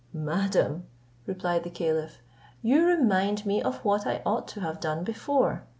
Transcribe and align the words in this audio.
"Madam," 0.15 0.87
replied 1.27 1.63
the 1.63 1.69
caliph, 1.69 2.17
"you 2.63 2.87
remind 2.87 3.45
me 3.45 3.61
of 3.61 3.85
what 3.85 4.07
I 4.07 4.23
ought 4.25 4.47
to 4.47 4.61
have 4.61 4.79
done 4.79 5.03
before. 5.03 5.67